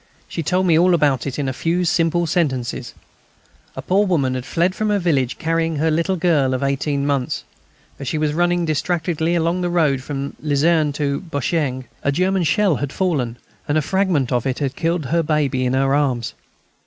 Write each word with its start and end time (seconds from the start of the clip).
She 0.27 0.41
told 0.41 0.65
me 0.65 0.79
all 0.79 0.95
about 0.95 1.27
it 1.27 1.37
in 1.37 1.47
a 1.47 1.53
few 1.53 1.85
simple 1.85 2.25
sentences; 2.25 2.95
a 3.75 3.83
poor 3.83 4.03
woman 4.03 4.33
had 4.33 4.47
fled 4.47 4.73
from 4.73 4.89
her 4.89 4.97
village, 4.97 5.37
carrying 5.37 5.75
her 5.75 5.91
little 5.91 6.15
girl 6.15 6.55
of 6.55 6.63
eighteen 6.63 7.05
months. 7.05 7.43
As 7.99 8.07
she 8.07 8.17
was 8.17 8.33
running 8.33 8.65
distractedly 8.65 9.35
along 9.35 9.61
the 9.61 9.69
road 9.69 10.01
from 10.01 10.35
Lizerne 10.41 10.91
to 10.93 11.19
Boesinghe 11.29 11.83
a 12.01 12.11
German 12.11 12.41
shell 12.45 12.77
had 12.77 12.91
fallen, 12.91 13.37
and 13.67 13.77
a 13.77 13.81
fragment 13.83 14.31
of 14.31 14.47
it 14.47 14.57
had 14.57 14.75
killed 14.75 15.05
her 15.05 15.21
baby 15.21 15.67
in 15.67 15.73
her 15.73 15.93
arms. 15.93 16.33